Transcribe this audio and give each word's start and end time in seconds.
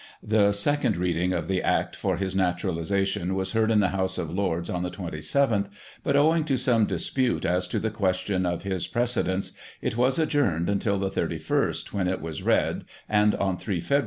The 0.23 0.51
second 0.51 0.97
reading 0.97 1.31
of 1.31 1.47
the 1.47 1.61
Act 1.61 1.95
for 1.95 2.17
his 2.17 2.35
naturalization 2.35 3.35
was 3.35 3.51
heard 3.51 3.69
in 3.69 3.81
the 3.81 3.89
House 3.89 4.17
of 4.17 4.31
Lords 4.31 4.67
on 4.67 4.81
the 4.81 4.89
27th, 4.89 5.67
but 6.03 6.15
owing 6.15 6.43
to 6.45 6.57
some 6.57 6.87
dispute 6.87 7.45
as 7.45 7.67
to 7.67 7.77
the 7.77 7.91
question 7.91 8.43
of 8.43 8.63
his 8.63 8.87
pre 8.87 9.03
cedence, 9.03 9.51
it 9.79 9.97
was 9.97 10.17
adjourned 10.17 10.69
until 10.71 10.97
the 10.97 11.11
31st, 11.11 11.93
when 11.93 12.07
it 12.07 12.19
was 12.19 12.41
read, 12.41 12.85
and 13.07 13.35
on 13.35 13.59
3 13.59 13.79
Feb. 13.79 13.99